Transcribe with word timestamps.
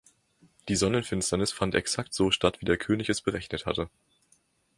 Die 0.67 0.75
Sonnenfinsternis 0.75 1.51
fand 1.51 1.75
exakt 1.75 2.15
so 2.15 2.31
statt, 2.31 2.59
wie 2.59 2.65
der 2.65 2.77
König 2.77 3.07
es 3.09 3.21
berechnet 3.21 3.67
hatte. 3.67 3.87